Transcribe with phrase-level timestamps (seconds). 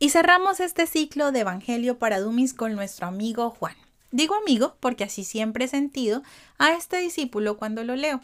[0.00, 3.74] Y cerramos este ciclo de Evangelio para Dumis con nuestro amigo Juan.
[4.12, 6.22] Digo amigo porque así siempre he sentido
[6.56, 8.20] a este discípulo cuando lo leo.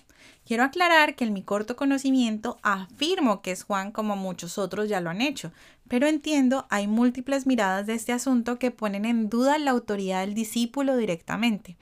[0.47, 5.01] Quiero aclarar que en mi corto conocimiento afirmo que es Juan como muchos otros ya
[5.01, 5.51] lo han hecho,
[5.89, 10.35] pero entiendo hay múltiples miradas de este asunto que ponen en duda la autoridad del
[10.35, 11.77] discípulo directamente.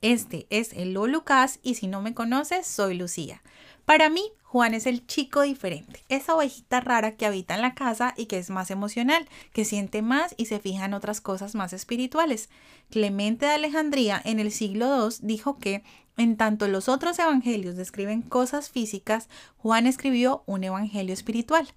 [0.00, 3.42] Este es el Lucas y si no me conoces, soy Lucía.
[3.84, 8.14] Para mí, Juan es el chico diferente, esa ovejita rara que habita en la casa
[8.16, 11.72] y que es más emocional, que siente más y se fija en otras cosas más
[11.72, 12.48] espirituales.
[12.88, 15.82] Clemente de Alejandría en el siglo II dijo que
[16.16, 21.68] en tanto los otros evangelios describen cosas físicas, Juan escribió un evangelio espiritual.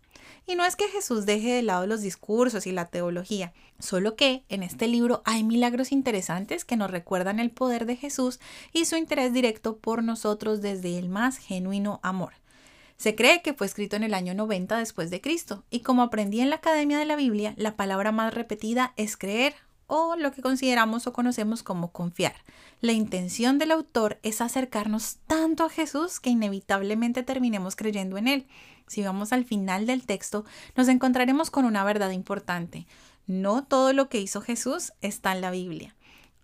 [0.46, 4.44] Y no es que Jesús deje de lado los discursos y la teología, solo que
[4.50, 8.40] en este libro hay milagros interesantes que nos recuerdan el poder de Jesús
[8.74, 12.34] y su interés directo por nosotros desde el más genuino amor.
[12.98, 16.42] Se cree que fue escrito en el año 90 después de Cristo, y como aprendí
[16.42, 19.54] en la Academia de la Biblia, la palabra más repetida es creer
[19.88, 22.36] o lo que consideramos o conocemos como confiar.
[22.82, 28.48] La intención del autor es acercarnos tanto a Jesús que inevitablemente terminemos creyendo en él.
[28.88, 32.88] Si vamos al final del texto, nos encontraremos con una verdad importante.
[33.28, 35.94] No todo lo que hizo Jesús está en la Biblia.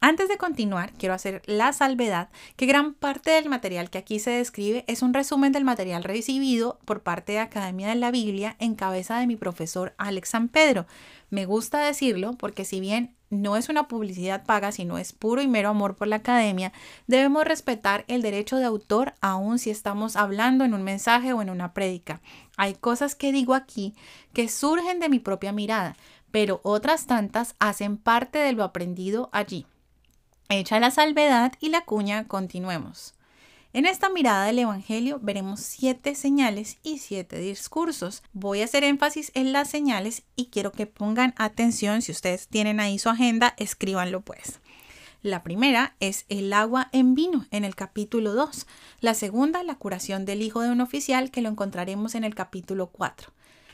[0.05, 2.27] Antes de continuar, quiero hacer la salvedad
[2.57, 6.77] que gran parte del material que aquí se describe es un resumen del material recibido
[6.83, 10.87] por parte de Academia de la Biblia en cabeza de mi profesor Alex San Pedro.
[11.29, 15.47] Me gusta decirlo porque si bien no es una publicidad paga, sino es puro y
[15.47, 16.71] mero amor por la academia,
[17.07, 21.49] debemos respetar el derecho de autor aun si estamos hablando en un mensaje o en
[21.49, 22.21] una prédica.
[22.57, 23.95] Hay cosas que digo aquí
[24.33, 25.95] que surgen de mi propia mirada,
[26.31, 29.65] pero otras tantas hacen parte de lo aprendido allí.
[30.49, 33.15] Hecha la salvedad y la cuña, continuemos.
[33.75, 38.21] En esta mirada del Evangelio veremos siete señales y siete discursos.
[38.31, 42.03] Voy a hacer énfasis en las señales y quiero que pongan atención.
[42.03, 44.59] Si ustedes tienen ahí su agenda, escríbanlo pues.
[45.23, 48.67] La primera es el agua en vino en el capítulo 2.
[48.99, 52.87] La segunda, la curación del hijo de un oficial que lo encontraremos en el capítulo
[52.91, 53.31] 4.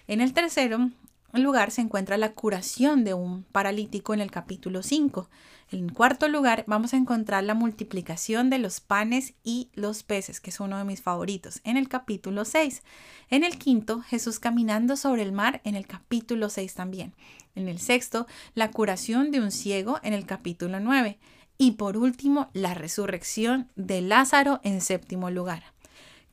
[0.08, 0.92] En el tercero
[1.34, 5.30] lugar se encuentra la curación de un paralítico en el capítulo 5.
[5.72, 10.50] En cuarto lugar, vamos a encontrar la multiplicación de los panes y los peces, que
[10.50, 12.82] es uno de mis favoritos, en el capítulo 6.
[13.30, 17.14] En el quinto, Jesús caminando sobre el mar, en el capítulo 6 también.
[17.54, 18.26] En el sexto,
[18.56, 21.20] la curación de un ciego, en el capítulo 9.
[21.60, 25.64] Y por último, la resurrección de Lázaro en séptimo lugar.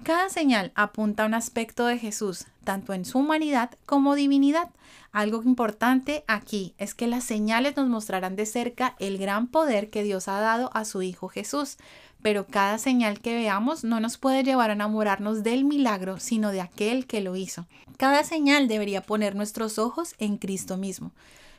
[0.03, 4.71] Cada señal apunta a un aspecto de Jesús, tanto en su humanidad como divinidad.
[5.11, 10.03] Algo importante aquí es que las señales nos mostrarán de cerca el gran poder que
[10.03, 11.79] Dios ha dado a su Hijo Jesús,
[12.23, 16.61] pero cada señal que veamos no nos puede llevar a enamorarnos del milagro, sino de
[16.61, 17.67] aquel que lo hizo.
[17.97, 21.13] Cada señal debería poner nuestros ojos en Cristo mismo.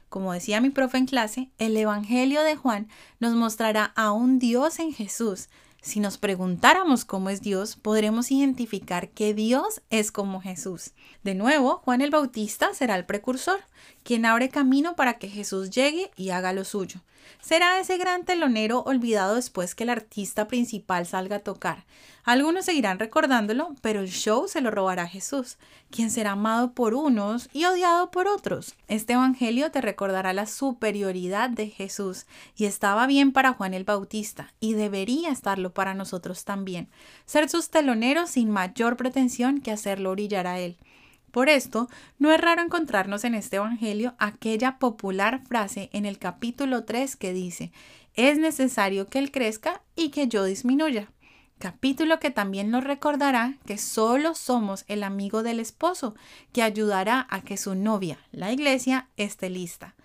[0.10, 2.88] Como decía mi profe en clase, el Evangelio de Juan
[3.20, 5.50] nos mostrará a un Dios en Jesús,
[5.82, 10.92] si nos preguntáramos cómo es Dios, podremos identificar que Dios es como Jesús.
[11.24, 13.60] De nuevo, Juan el Bautista será el precursor,
[14.04, 17.02] quien abre camino para que Jesús llegue y haga lo suyo.
[17.42, 21.86] Será ese gran telonero olvidado después que el artista principal salga a tocar.
[22.24, 25.58] Algunos seguirán recordándolo, pero el show se lo robará Jesús,
[25.90, 28.76] quien será amado por unos y odiado por otros.
[28.90, 32.26] Este Evangelio te recordará la superioridad de Jesús,
[32.58, 36.90] y estaba bien para Juan el Bautista, y debería estarlo para nosotros también,
[37.26, 40.78] ser sus teloneros sin mayor pretensión que hacerlo brillar a él.
[41.32, 46.86] Por esto, no es raro encontrarnos en este Evangelio aquella popular frase en el capítulo
[46.86, 47.72] 3 que dice,
[48.16, 51.12] es necesario que Él crezca y que yo disminuya.
[51.60, 56.16] Capítulo que también nos recordará que solo somos el amigo del esposo,
[56.54, 59.96] que ayudará a que su novia, la iglesia, esté lista.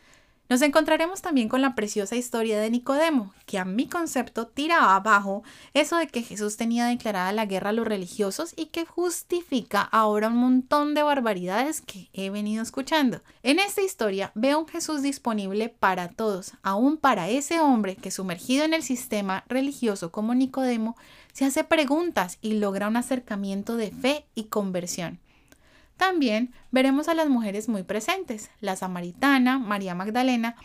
[0.52, 5.42] Nos encontraremos también con la preciosa historia de Nicodemo, que a mi concepto tira abajo
[5.72, 10.28] eso de que Jesús tenía declarada la guerra a los religiosos y que justifica ahora
[10.28, 13.22] un montón de barbaridades que he venido escuchando.
[13.42, 18.66] En esta historia veo un Jesús disponible para todos, aún para ese hombre que sumergido
[18.66, 20.98] en el sistema religioso como Nicodemo,
[21.32, 25.18] se hace preguntas y logra un acercamiento de fe y conversión.
[26.02, 30.56] También veremos a las mujeres muy presentes, la samaritana, María Magdalena,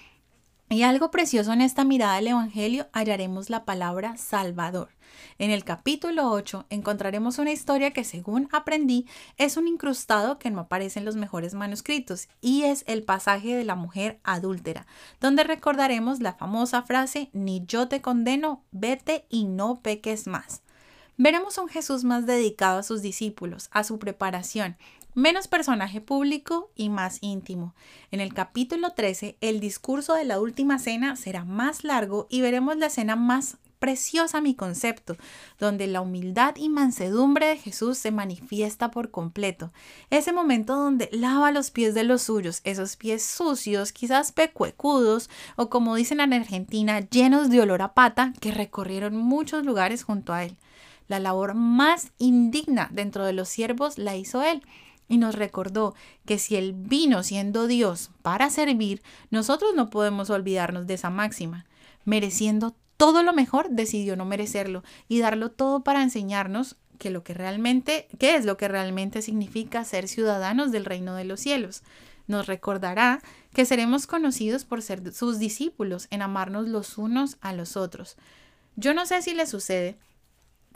[0.68, 4.89] y algo precioso en esta mirada del Evangelio hallaremos la palabra Salvador.
[5.38, 9.06] En el capítulo 8 encontraremos una historia que según aprendí
[9.38, 13.63] es un incrustado que no aparece en los mejores manuscritos y es el pasaje de
[13.63, 14.88] la mujer adúltera,
[15.22, 20.63] donde recordaremos la famosa frase ni yo te condeno, vete y no peques más.
[21.19, 24.78] Veremos un Jesús más dedicado a sus discípulos, a su preparación,
[25.17, 27.73] menos personaje público y más íntimo.
[28.11, 32.77] En el capítulo 13, el discurso de la última cena será más largo y veremos
[32.77, 35.17] la escena más preciosa mi concepto,
[35.59, 39.73] donde la humildad y mansedumbre de Jesús se manifiesta por completo.
[40.11, 45.71] Ese momento donde lava los pies de los suyos, esos pies sucios, quizás pecuecudos, o
[45.71, 50.43] como dicen en Argentina, llenos de olor a pata, que recorrieron muchos lugares junto a
[50.43, 50.57] él.
[51.07, 54.61] La labor más indigna dentro de los siervos la hizo él
[55.07, 55.95] y nos recordó
[56.25, 59.01] que si Él vino siendo Dios para servir,
[59.31, 61.65] nosotros no podemos olvidarnos de esa máxima.
[62.06, 67.33] Mereciendo todo lo mejor, decidió no merecerlo y darlo todo para enseñarnos que lo que
[67.33, 71.83] realmente, qué es lo que realmente significa ser ciudadanos del reino de los cielos.
[72.25, 73.21] Nos recordará
[73.53, 78.18] que seremos conocidos por ser sus discípulos en amarnos los unos a los otros.
[78.75, 79.98] Yo no sé si le sucede,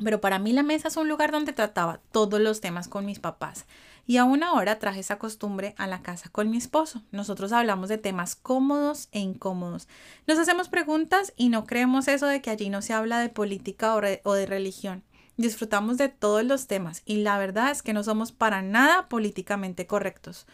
[0.03, 3.19] pero para mí la mesa es un lugar donde trataba todos los temas con mis
[3.19, 3.65] papás.
[4.07, 7.03] Y aún ahora traje esa costumbre a la casa con mi esposo.
[7.11, 9.87] Nosotros hablamos de temas cómodos e incómodos.
[10.27, 13.95] Nos hacemos preguntas y no creemos eso de que allí no se habla de política
[13.95, 15.03] o, o de religión.
[15.37, 19.87] Disfrutamos de todos los temas y la verdad es que no somos para nada políticamente
[19.87, 20.45] correctos.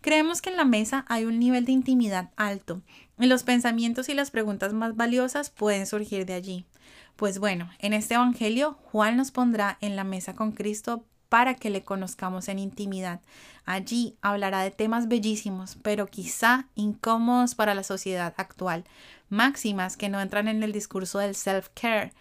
[0.00, 2.82] Creemos que en la mesa hay un nivel de intimidad alto
[3.18, 6.66] y los pensamientos y las preguntas más valiosas pueden surgir de allí.
[7.18, 11.68] Pues bueno, en este Evangelio Juan nos pondrá en la mesa con Cristo para que
[11.68, 13.20] le conozcamos en intimidad.
[13.64, 18.84] Allí hablará de temas bellísimos, pero quizá incómodos para la sociedad actual,
[19.30, 22.12] máximas que no entran en el discurso del self-care,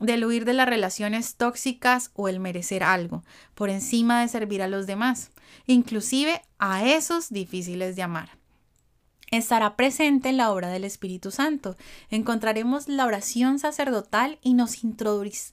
[0.00, 3.24] del huir de las relaciones tóxicas o el merecer algo,
[3.54, 5.30] por encima de servir a los demás,
[5.64, 8.41] inclusive a esos difíciles de amar
[9.32, 11.76] estará presente en la obra del Espíritu Santo.
[12.10, 14.84] Encontraremos la oración sacerdotal y nos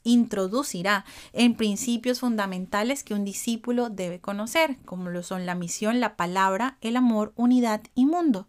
[0.04, 6.18] introducirá en principios fundamentales que un discípulo debe conocer, como lo son la misión, la
[6.18, 8.48] palabra, el amor, unidad y mundo.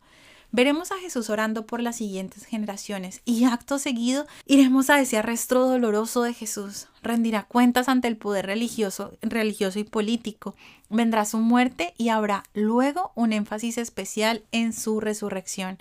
[0.52, 5.68] Veremos a Jesús orando por las siguientes generaciones y acto seguido iremos a ese arresto
[5.68, 6.88] doloroso de Jesús.
[7.02, 10.56] Rendirá cuentas ante el poder religioso, religioso y político.
[10.88, 15.78] Vendrá su muerte y habrá luego un énfasis especial en su resurrección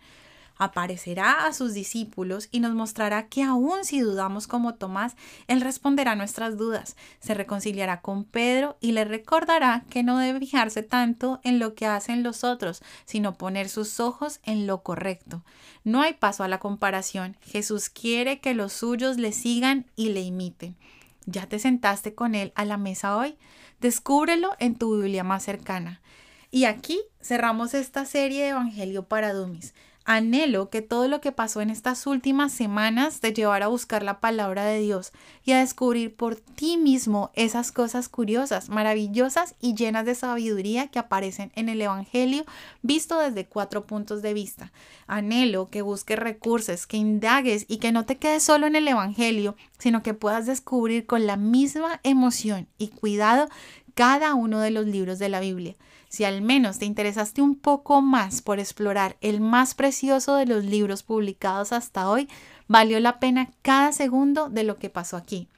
[0.60, 5.16] aparecerá a sus discípulos y nos mostrará que aun si dudamos como Tomás,
[5.48, 10.84] Él responderá nuestras dudas, se reconciliará con Pedro y le recordará que no debe fijarse
[10.84, 15.44] tanto en lo que hacen los otros, sino poner sus ojos en lo correcto.
[15.84, 17.38] No hay paso a la comparación.
[17.42, 20.76] Jesús quiere que los suyos le sigan y le imiten.
[21.26, 23.38] ¿Ya te sentaste con Él a la mesa hoy?
[23.80, 26.02] Descúbrelo en tu Biblia más cercana.
[26.52, 29.74] Y aquí cerramos esta serie de Evangelio para Dummies.
[30.12, 34.20] Anhelo que todo lo que pasó en estas últimas semanas te llevara a buscar la
[34.20, 35.12] palabra de Dios
[35.46, 40.98] y a descubrir por ti mismo esas cosas curiosas, maravillosas y llenas de sabiduría que
[40.98, 42.44] aparecen en el Evangelio
[42.82, 44.72] visto desde cuatro puntos de vista.
[45.06, 49.56] Anhelo que busques recursos, que indagues y que no te quedes solo en el Evangelio,
[49.78, 53.48] sino que puedas descubrir con la misma emoción y cuidado
[54.00, 55.76] cada uno de los libros de la Biblia.
[56.08, 60.64] Si al menos te interesaste un poco más por explorar el más precioso de los
[60.64, 62.30] libros publicados hasta hoy,
[62.70, 65.50] valió la pena cada segundo de lo que pasó aquí.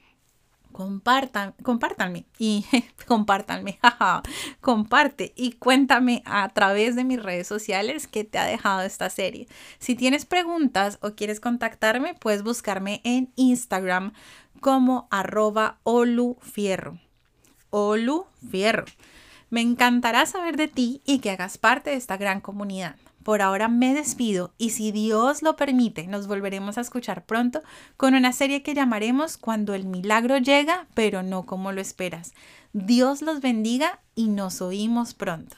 [0.72, 2.66] Compartan, compártanme y
[3.06, 3.78] compártanme,
[4.60, 9.46] comparte y cuéntame a través de mis redes sociales qué te ha dejado esta serie.
[9.78, 14.12] Si tienes preguntas o quieres contactarme, puedes buscarme en Instagram
[14.60, 16.98] como arroba olufierro.
[17.74, 18.84] Olufierro.
[19.50, 22.96] Me encantará saber de ti y que hagas parte de esta gran comunidad.
[23.22, 27.62] Por ahora me despido y si Dios lo permite, nos volveremos a escuchar pronto
[27.96, 32.34] con una serie que llamaremos Cuando el milagro llega, pero no como lo esperas.
[32.72, 35.50] Dios los bendiga y nos oímos pronto.